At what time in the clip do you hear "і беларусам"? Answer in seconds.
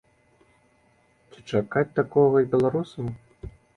2.47-3.05